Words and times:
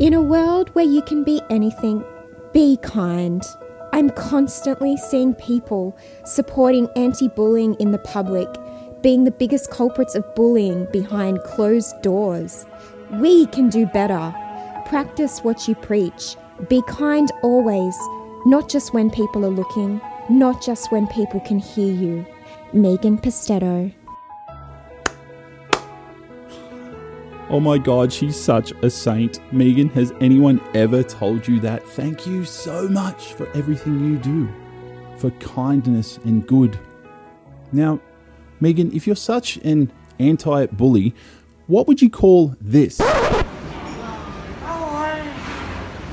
In 0.00 0.14
a 0.14 0.22
world 0.22 0.74
where 0.74 0.86
you 0.86 1.02
can 1.02 1.24
be 1.24 1.42
anything, 1.50 2.02
be 2.54 2.78
kind. 2.78 3.44
I'm 3.92 4.08
constantly 4.08 4.96
seeing 4.96 5.34
people 5.34 5.94
supporting 6.24 6.88
anti 6.96 7.28
bullying 7.28 7.74
in 7.74 7.90
the 7.90 7.98
public, 7.98 8.48
being 9.02 9.24
the 9.24 9.30
biggest 9.30 9.70
culprits 9.70 10.14
of 10.14 10.34
bullying 10.34 10.86
behind 10.90 11.42
closed 11.42 12.00
doors. 12.00 12.64
We 13.10 13.44
can 13.48 13.68
do 13.68 13.84
better. 13.84 14.34
Practice 14.86 15.40
what 15.40 15.68
you 15.68 15.74
preach. 15.74 16.34
Be 16.70 16.80
kind 16.88 17.30
always, 17.42 17.94
not 18.46 18.70
just 18.70 18.94
when 18.94 19.10
people 19.10 19.44
are 19.44 19.50
looking, 19.50 20.00
not 20.30 20.62
just 20.62 20.90
when 20.90 21.08
people 21.08 21.40
can 21.40 21.58
hear 21.58 21.92
you. 21.92 22.24
Megan 22.72 23.18
Pustetto. 23.18 23.92
Oh 27.52 27.58
my 27.58 27.78
god, 27.78 28.12
she's 28.12 28.36
such 28.36 28.70
a 28.82 28.88
saint. 28.88 29.40
Megan, 29.52 29.88
has 29.88 30.12
anyone 30.20 30.60
ever 30.72 31.02
told 31.02 31.48
you 31.48 31.58
that? 31.58 31.84
Thank 31.84 32.24
you 32.24 32.44
so 32.44 32.88
much 32.88 33.32
for 33.32 33.48
everything 33.56 33.98
you 34.04 34.18
do, 34.18 34.48
for 35.16 35.32
kindness 35.32 36.18
and 36.18 36.46
good. 36.46 36.78
Now, 37.72 37.98
Megan, 38.60 38.94
if 38.94 39.04
you're 39.04 39.16
such 39.16 39.56
an 39.56 39.90
anti 40.20 40.66
bully, 40.66 41.12
what 41.66 41.88
would 41.88 42.00
you 42.00 42.08
call 42.08 42.54
this? 42.60 43.00
Oh, 43.00 43.44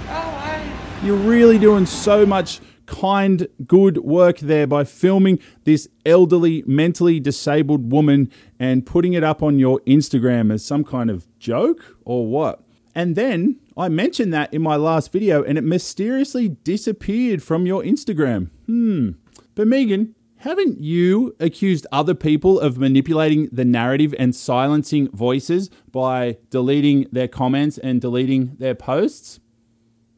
oh, 0.10 1.00
you're 1.04 1.18
really 1.18 1.60
doing 1.60 1.86
so 1.86 2.26
much 2.26 2.62
kind, 2.88 3.48
good 3.68 4.00
work 4.00 4.40
there 4.40 4.66
by 4.66 4.84
filming 4.84 5.40
this 5.66 5.88
elderly, 6.06 6.64
mentally 6.66 7.20
disabled 7.20 7.92
woman 7.92 8.32
and 8.60 8.86
putting 8.86 9.14
it 9.14 9.24
up 9.24 9.44
on 9.44 9.60
your 9.60 9.80
Instagram 9.82 10.52
as 10.52 10.66
some 10.66 10.84
kind 10.84 11.12
of 11.12 11.28
joke 11.38 11.98
or 12.04 12.26
what? 12.26 12.64
And 12.96 13.16
then 13.16 13.60
I 13.78 13.90
mentioned 13.90 14.34
that 14.34 14.52
in 14.52 14.64
my 14.64 14.76
last 14.76 15.12
video 15.12 15.44
and 15.44 15.58
it 15.58 15.64
mysteriously 15.64 16.50
disappeared 16.50 17.44
from 17.44 17.68
your 17.68 17.84
Instagram. 17.84 18.50
Hmm. 18.66 19.12
But 19.54 19.68
Megan, 19.68 20.16
haven't 20.38 20.80
you 20.80 21.36
accused 21.40 21.86
other 21.92 22.16
people 22.16 22.60
of 22.60 22.78
manipulating 22.78 23.50
the 23.52 23.66
narrative 23.66 24.16
and 24.18 24.36
silencing 24.36 25.10
voices 25.10 25.70
by 25.92 26.38
deleting 26.50 27.08
their 27.12 27.28
comments 27.28 27.78
and 27.78 28.00
deleting 28.00 28.56
their 28.58 28.76
posts? 28.76 29.40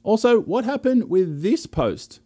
Also, 0.03 0.39
what 0.39 0.65
happened 0.65 1.09
with 1.09 1.41
this 1.41 1.65
post? 1.65 2.19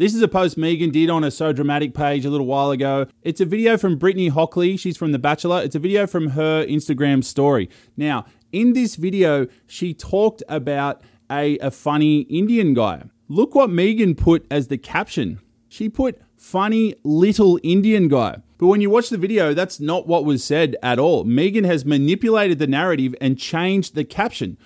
This 0.00 0.14
is 0.14 0.22
a 0.22 0.28
post 0.28 0.56
Megan 0.56 0.88
did 0.88 1.10
on 1.10 1.24
a 1.24 1.30
So 1.30 1.52
Dramatic 1.52 1.92
page 1.92 2.24
a 2.24 2.30
little 2.30 2.46
while 2.46 2.70
ago. 2.70 3.06
It's 3.20 3.42
a 3.42 3.44
video 3.44 3.76
from 3.76 3.98
Brittany 3.98 4.28
Hockley. 4.28 4.78
She's 4.78 4.96
from 4.96 5.12
The 5.12 5.18
Bachelor. 5.18 5.60
It's 5.62 5.74
a 5.74 5.78
video 5.78 6.06
from 6.06 6.28
her 6.28 6.64
Instagram 6.64 7.22
story. 7.22 7.68
Now, 7.98 8.24
in 8.50 8.72
this 8.72 8.96
video, 8.96 9.46
she 9.66 9.92
talked 9.92 10.42
about 10.48 11.02
a, 11.30 11.58
a 11.58 11.70
funny 11.70 12.20
Indian 12.20 12.72
guy. 12.72 13.10
Look 13.28 13.54
what 13.54 13.68
Megan 13.68 14.14
put 14.14 14.46
as 14.50 14.68
the 14.68 14.78
caption. 14.78 15.38
She 15.68 15.90
put 15.90 16.18
funny 16.34 16.94
little 17.04 17.60
Indian 17.62 18.08
guy. 18.08 18.38
But 18.56 18.68
when 18.68 18.80
you 18.80 18.88
watch 18.88 19.10
the 19.10 19.18
video, 19.18 19.52
that's 19.52 19.80
not 19.80 20.06
what 20.06 20.24
was 20.24 20.42
said 20.42 20.76
at 20.82 20.98
all. 20.98 21.24
Megan 21.24 21.64
has 21.64 21.84
manipulated 21.84 22.58
the 22.58 22.66
narrative 22.66 23.14
and 23.20 23.38
changed 23.38 23.94
the 23.94 24.04
caption. 24.04 24.56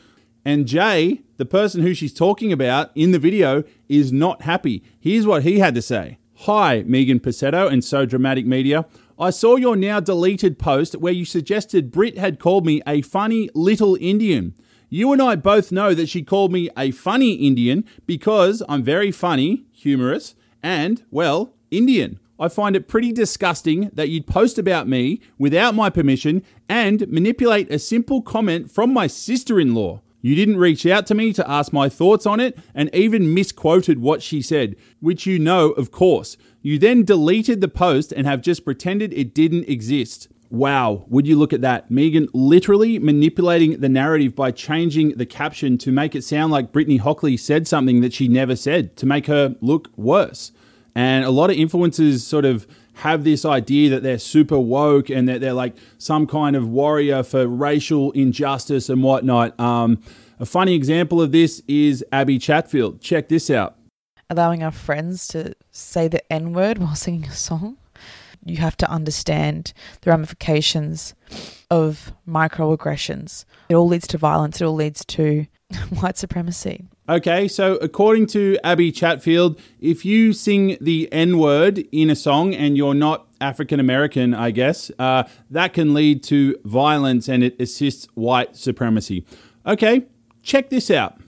And 0.44 0.66
Jay, 0.66 1.22
the 1.38 1.46
person 1.46 1.82
who 1.82 1.94
she's 1.94 2.12
talking 2.12 2.52
about 2.52 2.90
in 2.94 3.12
the 3.12 3.18
video, 3.18 3.64
is 3.88 4.12
not 4.12 4.42
happy. 4.42 4.84
Here's 5.00 5.26
what 5.26 5.42
he 5.42 5.58
had 5.58 5.74
to 5.74 5.82
say 5.82 6.18
Hi, 6.40 6.82
Megan 6.86 7.20
Pustetto 7.20 7.70
and 7.70 7.82
So 7.82 8.04
Dramatic 8.04 8.46
Media. 8.46 8.86
I 9.18 9.30
saw 9.30 9.56
your 9.56 9.76
now 9.76 10.00
deleted 10.00 10.58
post 10.58 10.96
where 10.96 11.12
you 11.12 11.24
suggested 11.24 11.92
Brit 11.92 12.18
had 12.18 12.40
called 12.40 12.66
me 12.66 12.82
a 12.86 13.00
funny 13.02 13.48
little 13.54 13.96
Indian. 14.00 14.54
You 14.90 15.12
and 15.12 15.22
I 15.22 15.36
both 15.36 15.72
know 15.72 15.94
that 15.94 16.08
she 16.08 16.22
called 16.22 16.52
me 16.52 16.68
a 16.76 16.90
funny 16.90 17.34
Indian 17.34 17.84
because 18.06 18.62
I'm 18.68 18.82
very 18.82 19.12
funny, 19.12 19.64
humorous, 19.72 20.34
and, 20.62 21.02
well, 21.10 21.54
Indian. 21.70 22.18
I 22.38 22.48
find 22.48 22.74
it 22.74 22.88
pretty 22.88 23.12
disgusting 23.12 23.90
that 23.94 24.08
you'd 24.08 24.26
post 24.26 24.58
about 24.58 24.88
me 24.88 25.20
without 25.38 25.74
my 25.74 25.88
permission 25.88 26.42
and 26.68 27.08
manipulate 27.08 27.72
a 27.72 27.78
simple 27.78 28.20
comment 28.20 28.70
from 28.70 28.92
my 28.92 29.06
sister 29.06 29.60
in 29.60 29.74
law. 29.74 30.02
You 30.24 30.34
didn't 30.34 30.56
reach 30.56 30.86
out 30.86 31.06
to 31.08 31.14
me 31.14 31.34
to 31.34 31.46
ask 31.46 31.70
my 31.70 31.90
thoughts 31.90 32.24
on 32.24 32.40
it 32.40 32.56
and 32.74 32.88
even 32.94 33.34
misquoted 33.34 33.98
what 33.98 34.22
she 34.22 34.40
said, 34.40 34.74
which 34.98 35.26
you 35.26 35.38
know, 35.38 35.72
of 35.72 35.90
course. 35.90 36.38
You 36.62 36.78
then 36.78 37.04
deleted 37.04 37.60
the 37.60 37.68
post 37.68 38.10
and 38.10 38.26
have 38.26 38.40
just 38.40 38.64
pretended 38.64 39.12
it 39.12 39.34
didn't 39.34 39.68
exist. 39.68 40.28
Wow, 40.48 41.04
would 41.08 41.26
you 41.26 41.36
look 41.36 41.52
at 41.52 41.60
that? 41.60 41.90
Megan 41.90 42.28
literally 42.32 42.98
manipulating 42.98 43.80
the 43.80 43.88
narrative 43.90 44.34
by 44.34 44.50
changing 44.50 45.10
the 45.10 45.26
caption 45.26 45.76
to 45.76 45.92
make 45.92 46.14
it 46.14 46.24
sound 46.24 46.50
like 46.50 46.72
Brittany 46.72 46.96
Hockley 46.96 47.36
said 47.36 47.68
something 47.68 48.00
that 48.00 48.14
she 48.14 48.26
never 48.26 48.56
said, 48.56 48.96
to 48.96 49.04
make 49.04 49.26
her 49.26 49.56
look 49.60 49.90
worse. 49.94 50.52
And 50.94 51.26
a 51.26 51.30
lot 51.30 51.50
of 51.50 51.56
influencers 51.56 52.20
sort 52.20 52.46
of 52.46 52.66
have 52.94 53.24
this 53.24 53.44
idea 53.44 53.90
that 53.90 54.02
they're 54.02 54.18
super 54.18 54.58
woke 54.58 55.10
and 55.10 55.28
that 55.28 55.40
they're 55.40 55.52
like 55.52 55.76
some 55.98 56.26
kind 56.26 56.56
of 56.56 56.68
warrior 56.68 57.22
for 57.22 57.46
racial 57.46 58.12
injustice 58.12 58.88
and 58.88 59.02
whatnot. 59.02 59.58
Um, 59.58 60.02
a 60.38 60.46
funny 60.46 60.74
example 60.74 61.20
of 61.20 61.32
this 61.32 61.62
is 61.68 62.04
Abby 62.12 62.38
Chatfield. 62.38 63.00
Check 63.00 63.28
this 63.28 63.50
out. 63.50 63.76
Allowing 64.30 64.62
our 64.62 64.70
friends 64.70 65.28
to 65.28 65.54
say 65.70 66.08
the 66.08 66.32
N 66.32 66.52
word 66.52 66.78
while 66.78 66.94
singing 66.94 67.26
a 67.26 67.32
song. 67.32 67.76
You 68.44 68.58
have 68.58 68.76
to 68.78 68.90
understand 68.90 69.72
the 70.02 70.10
ramifications 70.10 71.14
of 71.70 72.12
microaggressions. 72.28 73.44
It 73.68 73.74
all 73.74 73.88
leads 73.88 74.06
to 74.08 74.18
violence, 74.18 74.60
it 74.60 74.64
all 74.64 74.74
leads 74.74 75.04
to 75.06 75.46
white 76.00 76.18
supremacy. 76.18 76.84
Okay, 77.06 77.48
so 77.48 77.76
according 77.82 78.26
to 78.28 78.56
Abby 78.64 78.90
Chatfield, 78.90 79.60
if 79.78 80.06
you 80.06 80.32
sing 80.32 80.78
the 80.80 81.06
N 81.12 81.36
word 81.36 81.84
in 81.92 82.08
a 82.08 82.16
song 82.16 82.54
and 82.54 82.78
you're 82.78 82.94
not 82.94 83.26
African 83.42 83.78
American, 83.78 84.32
I 84.32 84.52
guess, 84.52 84.90
uh, 84.98 85.24
that 85.50 85.74
can 85.74 85.92
lead 85.92 86.22
to 86.24 86.56
violence 86.64 87.28
and 87.28 87.44
it 87.44 87.60
assists 87.60 88.06
white 88.14 88.56
supremacy. 88.56 89.26
Okay, 89.66 90.06
check 90.42 90.70
this 90.70 90.90
out. 90.90 91.20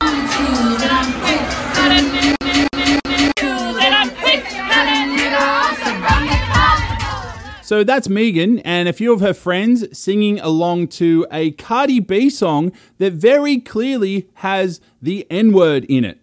So 7.66 7.82
that's 7.82 8.08
Megan 8.08 8.60
and 8.60 8.88
a 8.88 8.92
few 8.92 9.12
of 9.12 9.18
her 9.18 9.34
friends 9.34 9.84
singing 9.98 10.38
along 10.38 10.86
to 10.86 11.26
a 11.32 11.50
Cardi 11.50 11.98
B 11.98 12.30
song 12.30 12.70
that 12.98 13.14
very 13.14 13.58
clearly 13.58 14.28
has 14.34 14.80
the 15.02 15.26
N 15.30 15.52
word 15.52 15.84
in 15.86 16.04
it. 16.04 16.20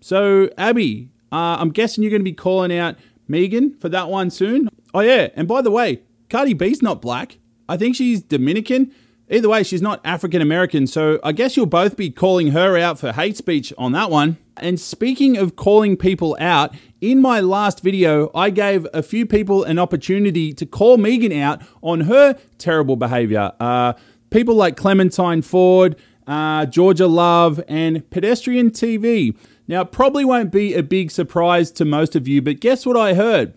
So, 0.00 0.50
Abby, 0.58 1.10
uh, 1.30 1.58
I'm 1.60 1.70
guessing 1.70 2.02
you're 2.02 2.10
going 2.10 2.22
to 2.22 2.24
be 2.24 2.32
calling 2.32 2.76
out 2.76 2.96
Megan 3.28 3.74
for 3.74 3.88
that 3.90 4.08
one 4.08 4.28
soon. 4.28 4.68
Oh, 4.92 4.98
yeah. 4.98 5.28
And 5.36 5.46
by 5.46 5.62
the 5.62 5.70
way, 5.70 6.02
Cardi 6.28 6.54
B's 6.54 6.82
not 6.82 7.00
black. 7.00 7.38
I 7.68 7.76
think 7.76 7.94
she's 7.94 8.20
Dominican. 8.20 8.92
Either 9.32 9.48
way, 9.48 9.62
she's 9.62 9.80
not 9.80 10.00
African 10.04 10.42
American. 10.42 10.88
So, 10.88 11.20
I 11.22 11.30
guess 11.30 11.56
you'll 11.56 11.66
both 11.66 11.96
be 11.96 12.10
calling 12.10 12.48
her 12.48 12.76
out 12.76 12.98
for 12.98 13.12
hate 13.12 13.36
speech 13.36 13.72
on 13.78 13.92
that 13.92 14.10
one. 14.10 14.38
And 14.56 14.78
speaking 14.80 15.36
of 15.36 15.54
calling 15.54 15.96
people 15.96 16.36
out, 16.40 16.74
in 17.00 17.22
my 17.22 17.38
last 17.38 17.80
video, 17.80 18.30
I 18.34 18.50
gave 18.50 18.88
a 18.92 19.04
few 19.04 19.26
people 19.26 19.62
an 19.62 19.78
opportunity 19.78 20.52
to 20.54 20.66
call 20.66 20.96
Megan 20.96 21.32
out 21.32 21.62
on 21.80 22.02
her 22.02 22.36
terrible 22.58 22.96
behavior. 22.96 23.52
Uh, 23.60 23.92
people 24.30 24.56
like 24.56 24.76
Clementine 24.76 25.42
Ford, 25.42 25.94
uh, 26.26 26.66
Georgia 26.66 27.06
Love, 27.06 27.62
and 27.68 28.08
Pedestrian 28.10 28.70
TV. 28.70 29.36
Now, 29.68 29.82
it 29.82 29.92
probably 29.92 30.24
won't 30.24 30.50
be 30.50 30.74
a 30.74 30.82
big 30.82 31.12
surprise 31.12 31.70
to 31.72 31.84
most 31.84 32.16
of 32.16 32.26
you, 32.26 32.42
but 32.42 32.58
guess 32.58 32.84
what 32.84 32.96
I 32.96 33.14
heard? 33.14 33.54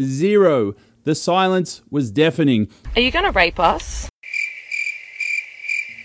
Zero. 0.00 0.74
The 1.02 1.16
silence 1.16 1.82
was 1.90 2.12
deafening. 2.12 2.68
Are 2.94 3.00
you 3.00 3.10
going 3.10 3.24
to 3.24 3.32
rape 3.32 3.58
us? 3.58 4.08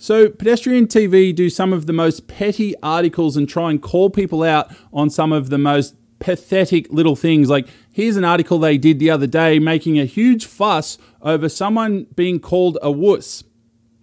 So, 0.10 0.28
Pedestrian 0.28 0.88
TV 0.88 1.36
do 1.36 1.52
some 1.52 1.72
of 1.72 1.86
the 1.86 1.94
most 1.94 2.26
petty 2.26 2.74
articles 2.82 3.38
and 3.38 3.48
try 3.48 3.70
and 3.70 3.80
call 3.80 4.10
people 4.10 4.42
out 4.42 4.76
on 4.92 5.12
some 5.12 5.32
of 5.32 5.52
the 5.52 5.60
most 5.60 5.96
pathetic 6.18 6.92
little 6.92 7.16
things. 7.16 7.48
Like, 7.48 7.68
here's 7.92 8.18
an 8.18 8.26
article 8.26 8.58
they 8.58 8.80
did 8.80 8.98
the 8.98 9.12
other 9.12 9.28
day 9.28 9.60
making 9.60 10.00
a 10.00 10.06
huge 10.06 10.48
fuss 10.48 10.98
over 11.22 11.48
someone 11.48 12.08
being 12.16 12.40
called 12.40 12.80
a 12.82 12.90
wuss. 12.90 13.44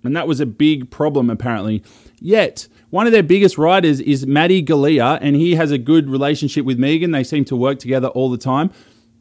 And 0.04 0.14
that 0.14 0.28
was 0.28 0.38
a 0.38 0.46
big 0.46 0.92
problem, 0.92 1.28
apparently. 1.28 1.82
Yet, 2.20 2.68
one 2.90 3.06
of 3.06 3.12
their 3.12 3.24
biggest 3.24 3.58
writers 3.58 3.98
is 3.98 4.28
Maddie 4.28 4.62
Galea, 4.62 5.18
and 5.20 5.34
he 5.34 5.56
has 5.56 5.72
a 5.72 5.76
good 5.76 6.08
relationship 6.08 6.64
with 6.64 6.78
Megan. 6.78 7.10
They 7.10 7.24
seem 7.24 7.44
to 7.46 7.56
work 7.56 7.80
together 7.80 8.06
all 8.06 8.30
the 8.30 8.38
time. 8.38 8.70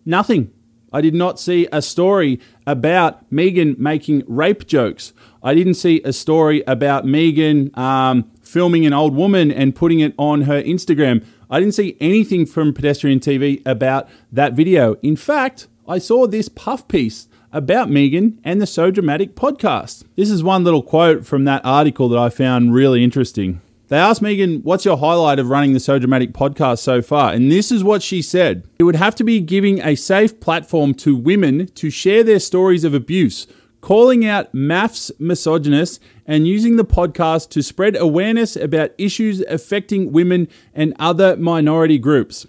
Nothing. 0.06 0.52
I 0.94 1.02
did 1.02 1.16
not 1.16 1.40
see 1.40 1.68
a 1.74 1.82
story 1.82 2.40
about 2.66 3.30
Megan 3.32 3.76
making 3.78 4.24
rape 4.28 4.66
jokes. 4.66 5.14
I 5.46 5.54
didn't 5.54 5.76
see 5.76 6.02
a 6.04 6.12
story 6.12 6.64
about 6.66 7.06
Megan 7.06 7.70
um, 7.76 8.32
filming 8.42 8.84
an 8.88 8.94
old 8.94 9.16
woman 9.16 9.52
and 9.52 9.76
putting 9.76 10.00
it 10.00 10.16
on 10.18 10.42
her 10.42 10.60
Instagram. 10.64 11.24
I 11.52 11.60
didn't 11.60 11.76
see 11.76 11.96
anything 12.00 12.48
from 12.48 12.74
Pedestrian 12.74 13.20
TV 13.20 13.62
about 13.64 14.10
that 14.32 14.54
video. 14.54 14.96
In 15.04 15.16
fact, 15.16 15.68
I 15.88 16.00
saw 16.00 16.26
this 16.26 16.50
puff 16.50 16.88
piece 16.88 17.28
about 17.54 17.92
Megan 17.92 18.40
and 18.44 18.60
the 18.60 18.66
So 18.66 18.90
Dramatic 18.90 19.36
podcast. 19.36 20.04
This 20.16 20.32
is 20.32 20.44
one 20.44 20.64
little 20.64 20.82
quote 20.82 21.28
from 21.28 21.44
that 21.44 21.64
article 21.64 22.10
that 22.10 22.18
I 22.18 22.30
found 22.30 22.74
really 22.74 23.04
interesting. 23.04 23.62
They 23.88 23.98
asked 23.98 24.24
Megan, 24.24 24.62
What's 24.64 24.84
your 24.84 24.98
highlight 24.98 25.38
of 25.38 25.52
running 25.52 25.74
the 25.74 25.80
So 25.80 26.00
Dramatic 26.00 26.34
podcast 26.34 26.80
so 26.80 27.04
far? 27.04 27.34
And 27.34 27.52
this 27.52 27.72
is 27.72 27.84
what 27.84 28.02
she 28.02 28.24
said 28.24 28.68
It 28.80 28.84
would 28.84 28.96
have 28.96 29.14
to 29.18 29.24
be 29.24 29.42
giving 29.42 29.80
a 29.80 29.94
safe 29.94 30.40
platform 30.40 30.96
to 30.96 31.16
women 31.16 31.68
to 31.68 31.92
share 31.92 32.24
their 32.24 32.40
stories 32.40 32.84
of 32.84 32.96
abuse, 32.96 33.46
calling 33.86 34.26
out 34.26 34.52
MAFS 34.52 35.12
misogynists, 35.20 36.00
and 36.26 36.48
using 36.48 36.76
the 36.76 36.84
podcast 36.84 37.50
to 37.50 37.62
spread 37.62 37.96
awareness 37.96 38.56
about 38.56 38.90
issues 38.98 39.42
affecting 39.42 40.12
women 40.12 40.48
and 40.74 40.92
other 40.98 41.38
minority 41.38 42.00
groups. 42.00 42.48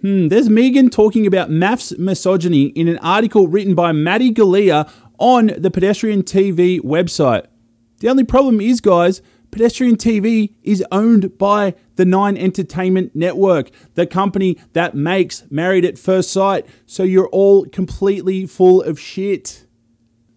Hmm, 0.00 0.28
there's 0.28 0.48
Megan 0.48 0.88
talking 0.88 1.26
about 1.26 1.50
MAFS 1.50 1.98
misogyny 1.98 2.66
in 2.66 2.86
an 2.86 2.98
article 2.98 3.48
written 3.48 3.74
by 3.74 3.90
Maddie 3.90 4.32
Galea 4.32 4.88
on 5.18 5.50
the 5.58 5.72
Pedestrian 5.72 6.22
TV 6.22 6.80
website. 6.80 7.46
The 7.98 8.08
only 8.08 8.22
problem 8.22 8.60
is, 8.60 8.80
guys, 8.80 9.22
Pedestrian 9.50 9.96
TV 9.96 10.54
is 10.62 10.84
owned 10.92 11.36
by 11.36 11.74
the 11.96 12.04
Nine 12.04 12.36
Entertainment 12.36 13.16
Network, 13.16 13.70
the 13.94 14.06
company 14.06 14.56
that 14.72 14.94
makes 14.94 15.42
Married 15.50 15.84
at 15.84 15.98
First 15.98 16.30
Sight. 16.30 16.64
So 16.86 17.02
you're 17.02 17.30
all 17.30 17.66
completely 17.66 18.46
full 18.46 18.82
of 18.82 19.00
shit. 19.00 19.65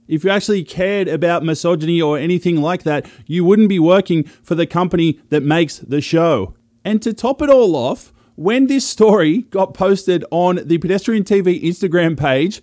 If 0.09 0.23
you 0.23 0.31
actually 0.31 0.63
cared 0.63 1.07
about 1.07 1.43
misogyny 1.43 2.01
or 2.01 2.17
anything 2.17 2.61
like 2.61 2.81
that, 2.83 3.07
you 3.27 3.45
wouldn't 3.45 3.69
be 3.69 3.77
working 3.77 4.23
for 4.23 4.55
the 4.55 4.65
company 4.65 5.19
that 5.29 5.43
makes 5.43 5.77
the 5.77 6.01
show. 6.01 6.55
And 6.83 6.99
to 7.03 7.13
top 7.13 7.43
it 7.43 7.49
all 7.49 7.75
off, 7.75 8.11
when 8.35 8.65
this 8.65 8.87
story 8.87 9.43
got 9.43 9.75
posted 9.75 10.25
on 10.31 10.61
the 10.65 10.79
Pedestrian 10.79 11.23
TV 11.23 11.61
Instagram 11.63 12.17
page, 12.17 12.61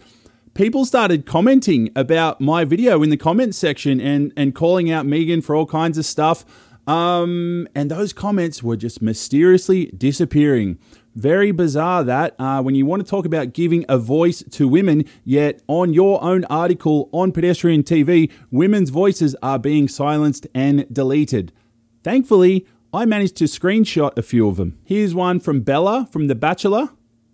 people 0.54 0.84
started 0.84 1.24
commenting 1.24 1.90
about 1.94 2.40
my 2.40 2.64
video 2.64 3.00
in 3.04 3.10
the 3.10 3.16
comments 3.16 3.58
section 3.58 4.00
and, 4.00 4.32
and 4.36 4.52
calling 4.52 4.90
out 4.90 5.06
Megan 5.06 5.40
for 5.40 5.54
all 5.54 5.66
kinds 5.66 5.98
of 5.98 6.04
stuff. 6.04 6.44
Um, 6.88 7.68
and 7.76 7.90
those 7.90 8.12
comments 8.12 8.60
were 8.62 8.76
just 8.76 9.00
mysteriously 9.00 9.86
disappearing. 9.96 10.78
Very 11.16 11.50
bizarre 11.50 12.04
that 12.04 12.36
uh, 12.38 12.62
when 12.62 12.74
you 12.74 12.84
want 12.84 13.02
to 13.02 13.10
talk 13.10 13.24
about 13.24 13.54
giving 13.54 13.86
a 13.88 13.96
voice 13.96 14.44
to 14.50 14.68
women, 14.68 15.06
yet 15.24 15.62
on 15.66 15.94
your 15.94 16.22
own 16.22 16.44
article 16.44 17.08
on 17.10 17.32
Pedestrian 17.32 17.82
TV, 17.82 18.30
women's 18.50 18.90
voices 18.90 19.34
are 19.42 19.58
being 19.58 19.88
silenced 19.88 20.46
and 20.54 20.86
deleted. 20.92 21.52
Thankfully, 22.04 22.66
I 22.92 23.06
managed 23.06 23.36
to 23.36 23.44
screenshot 23.44 24.16
a 24.18 24.22
few 24.22 24.46
of 24.46 24.56
them. 24.56 24.78
Here's 24.84 25.14
one 25.14 25.40
from 25.40 25.62
Bella 25.62 26.06
from 26.12 26.26
The 26.26 26.34
Bachelor. 26.34 26.90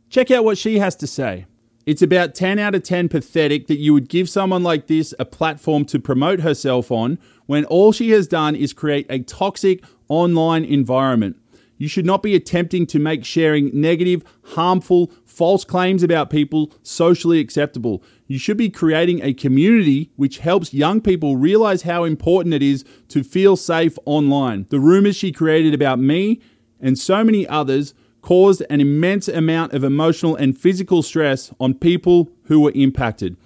Check 0.09 0.31
out 0.31 0.45
what 0.45 0.59
she 0.59 0.79
has 0.79 0.95
to 0.97 1.09
say. 1.09 1.47
It's 1.85 2.03
about 2.03 2.37
10 2.37 2.61
out 2.61 2.77
of 2.77 2.85
10 2.85 3.09
pathetic 3.09 3.67
that 3.67 3.79
you 3.79 3.93
would 3.93 4.09
give 4.09 4.29
someone 4.29 4.63
like 4.63 4.87
this 4.87 5.13
a 5.19 5.25
platform 5.25 5.85
to 5.87 5.99
promote 5.99 6.39
herself 6.39 6.93
on 6.93 7.19
when 7.47 7.65
all 7.65 7.91
she 7.91 8.11
has 8.11 8.29
done 8.29 8.55
is 8.55 8.73
create 8.73 9.07
a 9.11 9.19
toxic 9.19 9.83
online 10.09 10.65
environment. 10.65 11.37
You 11.83 11.89
should 11.89 12.07
not 12.07 12.23
be 12.23 12.37
attempting 12.37 12.87
to 12.87 13.01
make 13.01 13.25
sharing 13.25 13.69
negative, 13.73 14.23
harmful, 14.55 15.11
false 15.25 15.65
claims 15.65 16.05
about 16.05 16.31
people 16.31 16.73
socially 16.85 17.41
acceptable. 17.41 18.05
You 18.29 18.39
should 18.39 18.57
be 18.57 18.71
creating 18.71 19.21
a 19.21 19.35
community 19.35 20.13
which 20.15 20.39
helps 20.39 20.73
young 20.73 21.01
people 21.01 21.37
realize 21.37 21.83
how 21.83 22.05
important 22.05 22.55
it 22.55 22.63
is 22.63 22.85
to 23.09 23.25
feel 23.25 23.57
safe 23.57 23.99
online. 24.05 24.67
The 24.71 24.79
rumors 24.79 25.17
she 25.17 25.33
created 25.33 25.75
about 25.75 25.99
me 25.99 26.41
and 26.79 26.97
so 26.97 27.25
many 27.25 27.49
others 27.49 27.95
caused 28.21 28.63
an 28.71 28.81
immense 28.81 29.27
amount 29.27 29.73
of 29.73 29.83
emotional 29.83 30.37
and 30.37 30.57
physical 30.57 31.03
stress 31.03 31.53
on 31.59 31.75
people 31.75 32.31
who 32.45 32.61
were 32.61 32.71
impacted. 32.77 33.37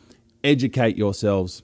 Educate 0.44 0.98
yourselves. 0.98 1.62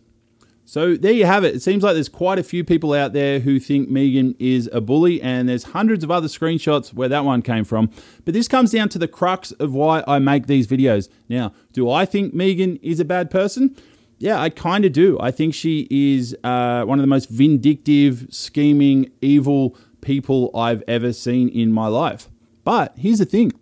So 0.65 0.97
there 0.97 1.13
you 1.13 1.27
have 1.27 1.45
it. 1.45 1.57
It 1.57 1.63
seems 1.63 1.83
like 1.83 1.95
there's 1.95 2.09
quite 2.09 2.39
a 2.39 2.43
few 2.43 2.65
people 2.65 2.95
out 2.95 3.13
there 3.13 3.41
who 3.41 3.59
think 3.59 3.89
Megan 3.89 4.35
is 4.39 4.71
a 4.73 4.81
bully, 4.81 5.21
and 5.21 5.49
there's 5.49 5.65
hundreds 5.65 6.05
of 6.05 6.11
other 6.11 6.29
screenshots 6.29 6.95
where 6.95 7.09
that 7.09 7.25
one 7.25 7.43
came 7.43 7.65
from. 7.65 7.91
But 8.25 8.35
this 8.35 8.49
comes 8.49 8.71
down 8.71 8.89
to 8.91 8.99
the 8.99 9.09
crux 9.09 9.51
of 9.53 9.75
why 9.75 10.05
I 10.07 10.19
make 10.19 10.47
these 10.47 10.67
videos. 10.67 11.09
Now, 11.29 11.53
do 11.73 11.91
I 11.91 12.05
think 12.07 12.33
Megan 12.33 12.77
is 12.77 13.01
a 13.01 13.05
bad 13.05 13.31
person? 13.31 13.77
Yeah, 14.19 14.41
I 14.41 14.51
kind 14.51 14.85
of 14.85 14.93
do. 14.93 15.19
I 15.21 15.33
think 15.33 15.53
she 15.53 15.89
is 15.91 16.37
uh, 16.45 16.85
one 16.85 16.99
of 16.99 17.03
the 17.03 17.09
most 17.09 17.29
vindictive, 17.29 18.29
scheming, 18.31 19.11
evil 19.21 19.77
people 20.01 20.51
I've 20.55 20.85
ever 20.87 21.13
seen 21.13 21.49
in 21.49 21.73
my 21.73 21.89
life. 21.89 22.29
But 22.63 22.95
here's 22.97 23.19
the 23.19 23.25
thing 23.25 23.53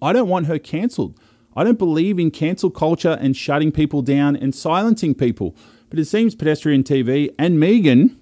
I 0.00 0.12
don't 0.12 0.28
want 0.28 0.46
her 0.46 0.58
cancelled. 0.58 1.18
I 1.56 1.64
don't 1.64 1.78
believe 1.78 2.18
in 2.18 2.30
cancel 2.30 2.70
culture 2.70 3.18
and 3.20 3.36
shutting 3.36 3.72
people 3.72 4.02
down 4.02 4.36
and 4.36 4.54
silencing 4.54 5.14
people. 5.14 5.56
But 5.94 6.00
it 6.00 6.06
seems 6.06 6.34
Pedestrian 6.34 6.82
TV 6.82 7.32
and 7.38 7.60
Megan 7.60 8.20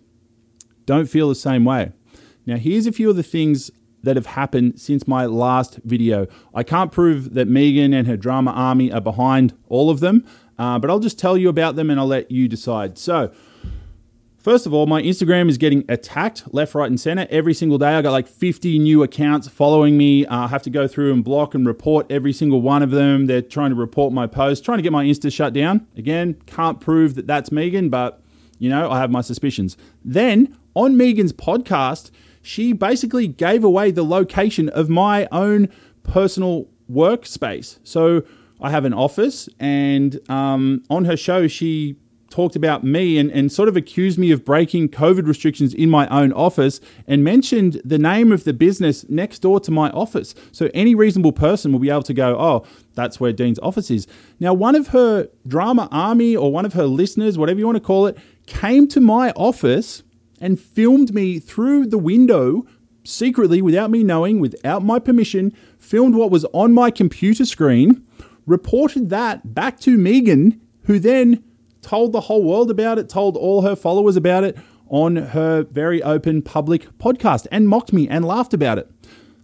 don't 0.84 1.06
feel 1.06 1.30
the 1.30 1.34
same 1.34 1.64
way. 1.64 1.92
Now, 2.44 2.56
here's 2.56 2.86
a 2.86 2.92
few 2.92 3.08
of 3.08 3.16
the 3.16 3.22
things 3.22 3.70
that 4.02 4.14
have 4.14 4.26
happened 4.26 4.78
since 4.78 5.08
my 5.08 5.24
last 5.24 5.80
video. 5.82 6.26
I 6.54 6.64
can't 6.64 6.92
prove 6.92 7.32
that 7.32 7.48
Megan 7.48 7.94
and 7.94 8.06
her 8.06 8.18
drama 8.18 8.50
army 8.50 8.92
are 8.92 9.00
behind 9.00 9.54
all 9.70 9.88
of 9.88 10.00
them, 10.00 10.22
uh, 10.58 10.78
but 10.80 10.90
I'll 10.90 10.98
just 10.98 11.18
tell 11.18 11.38
you 11.38 11.48
about 11.48 11.76
them 11.76 11.88
and 11.88 11.98
I'll 11.98 12.06
let 12.06 12.30
you 12.30 12.46
decide. 12.46 12.98
So, 12.98 13.32
First 14.42 14.66
of 14.66 14.74
all, 14.74 14.86
my 14.86 15.00
Instagram 15.00 15.48
is 15.48 15.56
getting 15.56 15.84
attacked 15.88 16.52
left, 16.52 16.74
right, 16.74 16.88
and 16.90 16.98
center 16.98 17.28
every 17.30 17.54
single 17.54 17.78
day. 17.78 17.94
I 17.94 18.02
got 18.02 18.10
like 18.10 18.26
50 18.26 18.76
new 18.80 19.04
accounts 19.04 19.46
following 19.46 19.96
me. 19.96 20.26
Uh, 20.26 20.36
I 20.36 20.48
have 20.48 20.62
to 20.62 20.70
go 20.70 20.88
through 20.88 21.12
and 21.12 21.22
block 21.22 21.54
and 21.54 21.64
report 21.64 22.10
every 22.10 22.32
single 22.32 22.60
one 22.60 22.82
of 22.82 22.90
them. 22.90 23.26
They're 23.26 23.40
trying 23.40 23.70
to 23.70 23.76
report 23.76 24.12
my 24.12 24.26
post, 24.26 24.64
trying 24.64 24.78
to 24.78 24.82
get 24.82 24.90
my 24.90 25.04
Insta 25.04 25.32
shut 25.32 25.52
down. 25.52 25.86
Again, 25.96 26.42
can't 26.46 26.80
prove 26.80 27.14
that 27.14 27.28
that's 27.28 27.52
Megan, 27.52 27.88
but 27.88 28.20
you 28.58 28.68
know, 28.68 28.90
I 28.90 28.98
have 28.98 29.12
my 29.12 29.20
suspicions. 29.20 29.76
Then 30.04 30.58
on 30.74 30.96
Megan's 30.96 31.32
podcast, 31.32 32.10
she 32.42 32.72
basically 32.72 33.28
gave 33.28 33.62
away 33.62 33.92
the 33.92 34.04
location 34.04 34.68
of 34.70 34.88
my 34.88 35.28
own 35.30 35.68
personal 36.02 36.66
workspace. 36.90 37.78
So 37.84 38.24
I 38.60 38.70
have 38.70 38.84
an 38.84 38.92
office, 38.92 39.48
and 39.60 40.18
um, 40.28 40.82
on 40.90 41.04
her 41.04 41.16
show, 41.16 41.46
she 41.46 41.96
talked 42.32 42.56
about 42.56 42.82
me 42.82 43.18
and, 43.18 43.30
and 43.30 43.52
sort 43.52 43.68
of 43.68 43.76
accused 43.76 44.18
me 44.18 44.32
of 44.32 44.44
breaking 44.44 44.88
COVID 44.88 45.26
restrictions 45.26 45.74
in 45.74 45.88
my 45.90 46.08
own 46.08 46.32
office 46.32 46.80
and 47.06 47.22
mentioned 47.22 47.80
the 47.84 47.98
name 47.98 48.32
of 48.32 48.44
the 48.44 48.52
business 48.52 49.08
next 49.08 49.40
door 49.40 49.60
to 49.60 49.70
my 49.70 49.90
office. 49.90 50.34
So 50.50 50.70
any 50.74 50.94
reasonable 50.94 51.32
person 51.32 51.70
will 51.70 51.78
be 51.78 51.90
able 51.90 52.02
to 52.04 52.14
go, 52.14 52.36
oh, 52.38 52.66
that's 52.94 53.20
where 53.20 53.32
Dean's 53.32 53.58
office 53.60 53.90
is. 53.90 54.06
Now, 54.40 54.54
one 54.54 54.74
of 54.74 54.88
her 54.88 55.28
drama 55.46 55.88
army 55.92 56.34
or 56.34 56.50
one 56.50 56.64
of 56.64 56.72
her 56.72 56.86
listeners, 56.86 57.38
whatever 57.38 57.60
you 57.60 57.66
want 57.66 57.76
to 57.76 57.80
call 57.80 58.06
it, 58.06 58.18
came 58.46 58.88
to 58.88 59.00
my 59.00 59.30
office 59.32 60.02
and 60.40 60.58
filmed 60.58 61.14
me 61.14 61.38
through 61.38 61.86
the 61.86 61.98
window 61.98 62.66
secretly 63.04 63.60
without 63.60 63.90
me 63.90 64.02
knowing, 64.02 64.40
without 64.40 64.82
my 64.84 64.98
permission, 64.98 65.52
filmed 65.78 66.14
what 66.14 66.30
was 66.30 66.44
on 66.52 66.72
my 66.72 66.90
computer 66.90 67.44
screen, 67.44 68.06
reported 68.46 69.10
that 69.10 69.54
back 69.54 69.78
to 69.80 69.96
Megan, 69.96 70.60
who 70.84 70.98
then 70.98 71.42
told 71.82 72.12
the 72.12 72.22
whole 72.22 72.42
world 72.42 72.70
about 72.70 72.98
it, 72.98 73.08
told 73.08 73.36
all 73.36 73.62
her 73.62 73.76
followers 73.76 74.16
about 74.16 74.44
it 74.44 74.56
on 74.88 75.16
her 75.16 75.64
very 75.64 76.02
open 76.02 76.42
public 76.42 76.86
podcast 76.98 77.46
and 77.50 77.68
mocked 77.68 77.92
me 77.92 78.08
and 78.08 78.24
laughed 78.24 78.54
about 78.54 78.78
it. 78.78 78.90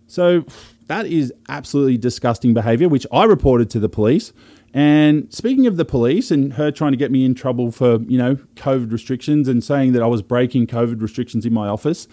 So 0.06 0.44
that 0.86 1.06
is 1.06 1.32
absolutely 1.48 1.98
disgusting 1.98 2.54
behavior, 2.54 2.88
which 2.88 3.06
I 3.12 3.24
reported 3.24 3.70
to 3.70 3.80
the 3.80 3.88
police. 3.88 4.32
And 4.74 5.32
speaking 5.32 5.66
of 5.66 5.76
the 5.76 5.84
police 5.84 6.30
and 6.30 6.54
her 6.54 6.70
trying 6.70 6.92
to 6.92 6.98
get 6.98 7.10
me 7.10 7.24
in 7.24 7.34
trouble 7.34 7.72
for, 7.72 8.00
you 8.02 8.18
know, 8.18 8.36
COVID 8.56 8.92
restrictions 8.92 9.48
and 9.48 9.64
saying 9.64 9.92
that 9.92 10.02
I 10.02 10.06
was 10.06 10.22
breaking 10.22 10.66
COVID 10.66 11.00
restrictions 11.00 11.46
in 11.46 11.52
my 11.52 11.68
office, 11.68 12.06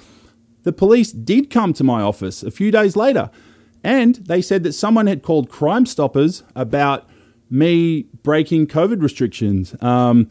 the 0.64 0.72
police 0.72 1.12
did 1.12 1.50
come 1.50 1.74
to 1.74 1.84
my 1.84 2.02
office 2.02 2.44
a 2.44 2.52
few 2.52 2.72
days 2.72 2.96
later. 2.96 3.30
And 3.84 4.16
they 4.16 4.42
said 4.42 4.64
that 4.64 4.74
someone 4.74 5.08
had 5.08 5.22
called 5.22 5.50
Crime 5.50 5.86
Stoppers 5.86 6.44
about 6.56 7.08
me 7.50 8.04
breaking 8.24 8.68
COVID 8.68 9.02
restrictions. 9.02 9.76
Um, 9.82 10.30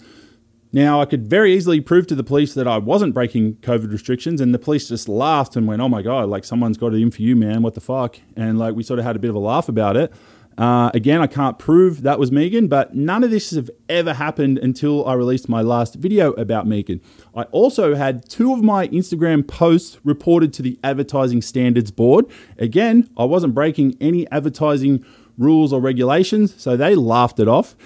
now, 0.73 1.01
I 1.01 1.05
could 1.05 1.29
very 1.29 1.55
easily 1.55 1.81
prove 1.81 2.09
to 2.09 2.17
the 2.17 2.25
police 2.25 2.53
that 2.55 2.67
I 2.67 2.79
wasn't 2.79 3.15
breaking 3.15 3.55
COVID 3.57 3.93
restrictions, 3.93 4.41
and 4.41 4.53
the 4.53 4.59
police 4.59 4.89
just 4.89 5.09
laughed 5.09 5.55
and 5.55 5.69
went, 5.69 5.81
"Oh 5.81 5.89
my 5.89 6.03
god, 6.03 6.29
like 6.29 6.45
someone's 6.45 6.77
got 6.77 6.93
it 6.93 7.01
in 7.01 7.13
for 7.13 7.23
you, 7.23 7.37
man. 7.37 7.63
What 7.63 7.75
the 7.75 7.81
fuck?" 7.81 8.19
And 8.37 8.59
like 8.59 8.75
we 8.75 8.83
sort 8.83 8.99
of 8.99 9.05
had 9.05 9.15
a 9.15 9.21
bit 9.21 9.31
of 9.31 9.37
a 9.37 9.41
laugh 9.41 9.69
about 9.69 9.97
it. 9.97 10.13
Uh, 10.57 10.91
again, 10.95 11.21
I 11.21 11.27
can't 11.27 11.59
prove 11.59 12.03
that 12.03 12.19
was 12.19 12.31
Megan, 12.31 12.69
but 12.69 12.95
none 12.95 13.25
of 13.25 13.31
this 13.31 13.51
has 13.51 13.71
ever 13.89 14.15
happened 14.15 14.59
until 14.59 15.05
I 15.07 15.15
released 15.15 15.49
my 15.49 15.63
last 15.63 15.97
video 15.97 16.33
about 16.33 16.67
Megan. 16.67 17.01
I 17.35 17.43
also 17.45 17.95
had 17.95 18.29
two 18.29 18.53
of 18.53 18.63
my 18.63 18.87
Instagram 18.89 19.47
posts 19.47 19.99
reported 20.05 20.53
to 20.55 20.63
the 20.63 20.79
Advertising 20.85 21.43
Standards 21.43 21.91
Board. 21.91 22.27
Again, 22.59 23.09
I 23.17 23.25
wasn't 23.25 23.55
breaking 23.55 23.97
any 24.01 24.31
advertising 24.31 25.05
rules 25.37 25.73
or 25.73 25.81
regulations, 25.81 26.55
so 26.61 26.77
they 26.77 26.95
laughed 26.95 27.41
it 27.41 27.49
off. 27.49 27.77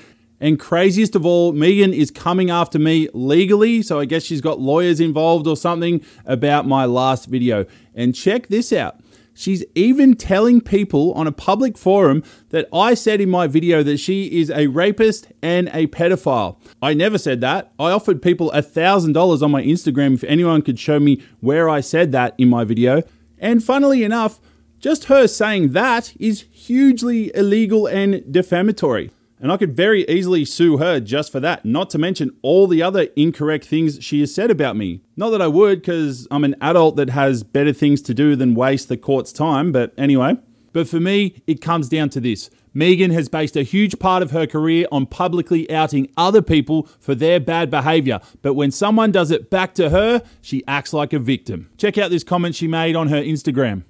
And 0.41 0.59
craziest 0.59 1.17
of 1.17 1.27
all, 1.27 1.53
Megan 1.53 1.93
is 1.93 2.11
coming 2.11 2.49
after 2.49 2.79
me 2.79 3.09
legally, 3.13 3.83
so 3.83 3.99
I 3.99 4.05
guess 4.05 4.23
she's 4.23 4.41
got 4.41 4.61
lawyers 4.61 5.01
involved 5.01 5.49
or 5.49 5.57
something 5.57 6.01
about 6.27 6.67
my 6.67 6.85
last 6.85 7.27
video. 7.27 7.67
And 7.95 8.15
check 8.15 8.47
this 8.47 8.73
out. 8.73 9.01
She's 9.35 9.65
even 9.77 10.15
telling 10.15 10.61
people 10.61 11.13
on 11.13 11.29
a 11.29 11.33
public 11.33 11.79
forum 11.79 12.25
that 12.51 12.69
I 12.73 12.95
said 12.95 13.21
in 13.21 13.31
my 13.31 13.47
video 13.47 13.85
that 13.85 13.99
she 13.99 14.41
is 14.41 14.51
a 14.51 14.67
rapist 14.67 15.29
and 15.43 15.71
a 15.73 15.87
pedophile. 15.87 16.57
I 16.83 16.93
never 16.93 17.19
said 17.19 17.41
that. 17.43 17.73
I 17.79 17.93
offered 17.93 18.21
people 18.21 18.51
$1,000 18.53 19.43
on 19.43 19.51
my 19.53 19.63
Instagram 19.63 20.15
if 20.15 20.25
anyone 20.25 20.63
could 20.63 20.79
show 20.79 20.99
me 20.99 21.23
where 21.39 21.69
I 21.69 21.81
said 21.81 22.11
that 22.13 22.35
in 22.37 22.49
my 22.49 22.65
video. 22.65 23.03
And 23.39 23.63
funnily 23.63 24.03
enough, 24.03 24.41
just 24.79 25.05
her 25.05 25.27
saying 25.27 25.73
that 25.73 26.15
is 26.19 26.45
hugely 26.51 27.31
illegal 27.35 27.87
and 27.87 28.23
defamatory. 28.33 29.11
And 29.41 29.53
I 29.53 29.57
could 29.57 29.77
very 29.77 30.09
easily 30.09 30.45
sue 30.45 30.79
her 30.79 30.99
just 30.99 31.31
for 31.31 31.39
that, 31.41 31.65
not 31.65 31.91
to 31.91 31.99
mention 31.99 32.37
all 32.43 32.67
the 32.67 32.83
other 32.83 33.09
incorrect 33.15 33.65
things 33.65 34.03
she 34.03 34.21
has 34.21 34.35
said 34.35 34.51
about 34.51 34.77
me. 34.77 35.03
Not 35.17 35.31
that 35.31 35.43
I 35.43 35.47
would, 35.47 35.81
because 35.81 36.27
I'm 36.31 36.45
an 36.45 36.57
adult 36.61 36.97
that 36.97 37.11
has 37.11 37.45
better 37.45 37.73
things 37.73 38.03
to 38.03 38.15
do 38.15 38.35
than 38.35 38.57
waste 38.57 38.89
the 38.89 38.97
court's 38.97 39.33
time, 39.33 39.71
but 39.71 39.95
anyway. 39.97 40.39
But 40.73 40.89
for 40.89 40.99
me, 40.99 41.41
it 41.47 41.61
comes 41.61 41.89
down 41.89 42.11
to 42.11 42.21
this. 42.21 42.51
Megan 42.75 43.11
has 43.13 43.29
based 43.29 43.57
a 43.57 43.63
huge 43.63 43.99
part 43.99 44.23
of 44.23 44.33
her 44.33 44.47
career 44.47 44.87
on 44.93 45.07
publicly 45.07 45.71
outing 45.71 46.13
other 46.17 46.43
people 46.43 46.89
for 47.01 47.15
their 47.15 47.41
bad 47.41 47.71
behavior. 47.71 48.21
But 48.43 48.55
when 48.55 48.71
someone 48.71 49.11
does 49.11 49.31
it 49.31 49.51
back 49.51 49.75
to 49.75 49.91
her, 49.91 50.23
she 50.43 50.65
acts 50.67 50.93
like 50.93 51.13
a 51.13 51.19
victim. 51.19 51.71
Check 51.79 51.97
out 51.97 52.11
this 52.11 52.25
comment 52.25 52.55
she 52.55 52.69
made 52.69 52.97
on 52.97 53.09
her 53.09 53.23
Instagram. 53.23 53.85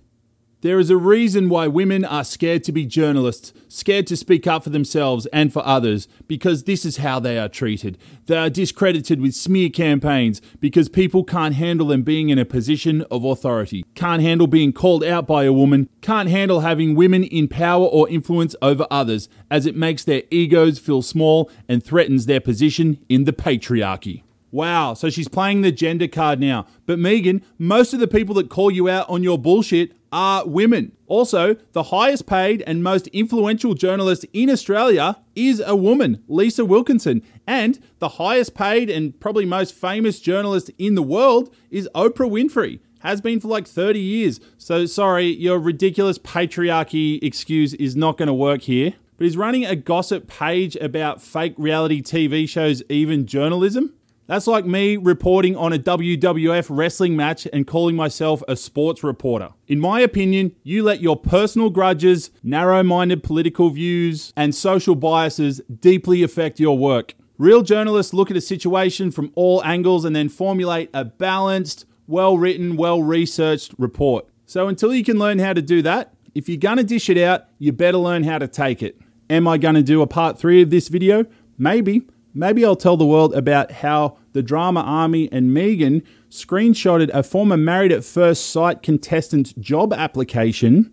There 0.60 0.80
is 0.80 0.90
a 0.90 0.96
reason 0.96 1.48
why 1.48 1.68
women 1.68 2.04
are 2.04 2.24
scared 2.24 2.64
to 2.64 2.72
be 2.72 2.84
journalists, 2.84 3.52
scared 3.68 4.08
to 4.08 4.16
speak 4.16 4.44
up 4.48 4.64
for 4.64 4.70
themselves 4.70 5.26
and 5.26 5.52
for 5.52 5.64
others, 5.64 6.08
because 6.26 6.64
this 6.64 6.84
is 6.84 6.96
how 6.96 7.20
they 7.20 7.38
are 7.38 7.48
treated. 7.48 7.96
They 8.26 8.36
are 8.36 8.50
discredited 8.50 9.20
with 9.20 9.36
smear 9.36 9.68
campaigns 9.68 10.42
because 10.58 10.88
people 10.88 11.22
can't 11.22 11.54
handle 11.54 11.86
them 11.86 12.02
being 12.02 12.28
in 12.30 12.40
a 12.40 12.44
position 12.44 13.02
of 13.02 13.24
authority, 13.24 13.84
can't 13.94 14.20
handle 14.20 14.48
being 14.48 14.72
called 14.72 15.04
out 15.04 15.28
by 15.28 15.44
a 15.44 15.52
woman, 15.52 15.88
can't 16.00 16.28
handle 16.28 16.58
having 16.58 16.96
women 16.96 17.22
in 17.22 17.46
power 17.46 17.86
or 17.86 18.08
influence 18.08 18.56
over 18.60 18.88
others, 18.90 19.28
as 19.52 19.64
it 19.64 19.76
makes 19.76 20.02
their 20.02 20.24
egos 20.28 20.80
feel 20.80 21.02
small 21.02 21.48
and 21.68 21.84
threatens 21.84 22.26
their 22.26 22.40
position 22.40 22.98
in 23.08 23.26
the 23.26 23.32
patriarchy. 23.32 24.24
Wow, 24.50 24.94
so 24.94 25.10
she's 25.10 25.28
playing 25.28 25.60
the 25.60 25.70
gender 25.70 26.08
card 26.08 26.40
now. 26.40 26.66
But 26.86 26.98
Megan, 26.98 27.44
most 27.58 27.92
of 27.92 28.00
the 28.00 28.08
people 28.08 28.34
that 28.36 28.48
call 28.48 28.70
you 28.70 28.88
out 28.88 29.08
on 29.08 29.22
your 29.22 29.38
bullshit 29.38 29.92
are 30.12 30.46
women. 30.46 30.92
Also, 31.06 31.54
the 31.72 31.84
highest 31.84 32.26
paid 32.26 32.62
and 32.66 32.82
most 32.82 33.06
influential 33.08 33.74
journalist 33.74 34.26
in 34.32 34.50
Australia 34.50 35.18
is 35.34 35.62
a 35.64 35.76
woman, 35.76 36.22
Lisa 36.28 36.64
Wilkinson. 36.64 37.22
And 37.46 37.78
the 37.98 38.10
highest 38.10 38.54
paid 38.54 38.90
and 38.90 39.18
probably 39.20 39.44
most 39.44 39.74
famous 39.74 40.20
journalist 40.20 40.70
in 40.78 40.94
the 40.94 41.02
world 41.02 41.54
is 41.70 41.88
Oprah 41.94 42.30
Winfrey. 42.30 42.80
Has 43.00 43.20
been 43.20 43.38
for 43.38 43.48
like 43.48 43.66
30 43.66 44.00
years. 44.00 44.40
So 44.56 44.84
sorry, 44.84 45.26
your 45.26 45.60
ridiculous 45.60 46.18
patriarchy 46.18 47.22
excuse 47.22 47.74
is 47.74 47.94
not 47.94 48.18
going 48.18 48.26
to 48.26 48.34
work 48.34 48.62
here. 48.62 48.94
But 49.16 49.24
he's 49.24 49.36
running 49.36 49.64
a 49.64 49.76
gossip 49.76 50.26
page 50.28 50.76
about 50.76 51.22
fake 51.22 51.54
reality 51.56 52.02
TV 52.02 52.48
shows, 52.48 52.82
even 52.88 53.26
journalism. 53.26 53.94
That's 54.28 54.46
like 54.46 54.66
me 54.66 54.98
reporting 54.98 55.56
on 55.56 55.72
a 55.72 55.78
WWF 55.78 56.66
wrestling 56.68 57.16
match 57.16 57.48
and 57.50 57.66
calling 57.66 57.96
myself 57.96 58.42
a 58.46 58.56
sports 58.56 59.02
reporter. 59.02 59.54
In 59.66 59.80
my 59.80 60.00
opinion, 60.00 60.54
you 60.62 60.82
let 60.82 61.00
your 61.00 61.16
personal 61.16 61.70
grudges, 61.70 62.30
narrow 62.42 62.82
minded 62.82 63.22
political 63.22 63.70
views, 63.70 64.34
and 64.36 64.54
social 64.54 64.94
biases 64.94 65.62
deeply 65.80 66.22
affect 66.22 66.60
your 66.60 66.76
work. 66.76 67.14
Real 67.38 67.62
journalists 67.62 68.12
look 68.12 68.30
at 68.30 68.36
a 68.36 68.42
situation 68.42 69.10
from 69.10 69.32
all 69.34 69.64
angles 69.64 70.04
and 70.04 70.14
then 70.14 70.28
formulate 70.28 70.90
a 70.92 71.06
balanced, 71.06 71.86
well 72.06 72.36
written, 72.36 72.76
well 72.76 73.02
researched 73.02 73.72
report. 73.78 74.26
So 74.44 74.68
until 74.68 74.94
you 74.94 75.04
can 75.04 75.18
learn 75.18 75.38
how 75.38 75.54
to 75.54 75.62
do 75.62 75.80
that, 75.82 76.12
if 76.34 76.50
you're 76.50 76.58
gonna 76.58 76.84
dish 76.84 77.08
it 77.08 77.16
out, 77.16 77.44
you 77.58 77.72
better 77.72 77.96
learn 77.96 78.24
how 78.24 78.36
to 78.36 78.46
take 78.46 78.82
it. 78.82 79.00
Am 79.30 79.48
I 79.48 79.56
gonna 79.56 79.82
do 79.82 80.02
a 80.02 80.06
part 80.06 80.38
three 80.38 80.60
of 80.60 80.68
this 80.68 80.88
video? 80.88 81.24
Maybe. 81.56 82.02
Maybe 82.34 82.64
I'll 82.64 82.76
tell 82.76 82.96
the 82.96 83.06
world 83.06 83.34
about 83.34 83.72
how 83.72 84.18
the 84.32 84.42
Drama 84.42 84.80
Army 84.80 85.28
and 85.32 85.52
Megan 85.52 86.02
screenshotted 86.30 87.10
a 87.14 87.22
former 87.22 87.56
Married 87.56 87.90
at 87.90 88.04
First 88.04 88.50
Sight 88.50 88.82
contestant's 88.82 89.52
job 89.54 89.92
application 89.92 90.92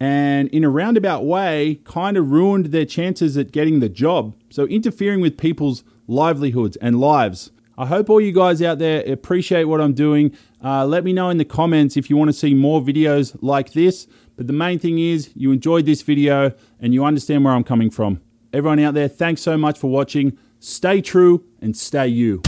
and, 0.00 0.48
in 0.48 0.64
a 0.64 0.70
roundabout 0.70 1.24
way, 1.24 1.80
kind 1.84 2.16
of 2.16 2.30
ruined 2.30 2.66
their 2.66 2.86
chances 2.86 3.36
at 3.36 3.52
getting 3.52 3.80
the 3.80 3.90
job. 3.90 4.34
So, 4.48 4.66
interfering 4.66 5.20
with 5.20 5.36
people's 5.36 5.84
livelihoods 6.06 6.76
and 6.76 6.98
lives. 6.98 7.50
I 7.76 7.86
hope 7.86 8.10
all 8.10 8.20
you 8.20 8.32
guys 8.32 8.60
out 8.60 8.78
there 8.78 9.02
appreciate 9.10 9.64
what 9.64 9.80
I'm 9.80 9.94
doing. 9.94 10.36
Uh, 10.62 10.84
let 10.86 11.04
me 11.04 11.12
know 11.12 11.30
in 11.30 11.38
the 11.38 11.44
comments 11.44 11.96
if 11.96 12.10
you 12.10 12.16
want 12.16 12.28
to 12.28 12.34
see 12.34 12.54
more 12.54 12.80
videos 12.80 13.36
like 13.40 13.72
this. 13.72 14.06
But 14.36 14.46
the 14.46 14.52
main 14.52 14.78
thing 14.78 14.98
is 14.98 15.30
you 15.34 15.52
enjoyed 15.52 15.86
this 15.86 16.02
video 16.02 16.52
and 16.78 16.92
you 16.92 17.04
understand 17.04 17.44
where 17.44 17.54
I'm 17.54 17.64
coming 17.64 17.90
from. 17.90 18.20
Everyone 18.52 18.80
out 18.80 18.94
there, 18.94 19.08
thanks 19.08 19.42
so 19.42 19.56
much 19.56 19.78
for 19.78 19.90
watching. 19.90 20.36
Stay 20.62 21.00
true 21.00 21.42
and 21.62 21.74
stay 21.74 22.06
you. 22.06 22.42